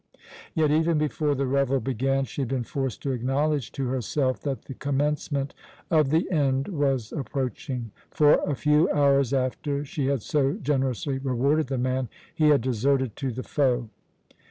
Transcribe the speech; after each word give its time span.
Yet, 0.55 0.71
even 0.71 0.97
before 0.97 1.35
the 1.35 1.45
revel 1.45 1.79
began, 1.79 2.23
she 2.25 2.41
had 2.41 2.49
been 2.49 2.63
forced 2.63 3.03
to 3.03 3.11
acknowledge 3.11 3.71
to 3.73 3.85
herself 3.89 4.41
that 4.41 4.63
the 4.63 4.73
commencement 4.73 5.53
of 5.91 6.09
the 6.09 6.27
end 6.31 6.69
was 6.69 7.11
approaching; 7.11 7.91
for, 8.09 8.41
a 8.43 8.55
few 8.55 8.89
hours 8.89 9.31
after 9.31 9.85
she 9.85 10.07
had 10.07 10.23
so 10.23 10.53
generously 10.53 11.19
rewarded 11.19 11.67
the 11.67 11.77
man, 11.77 12.09
he 12.33 12.49
had 12.49 12.61
deserted 12.61 13.15
to 13.17 13.29
the 13.29 13.43
foe. 13.43 13.89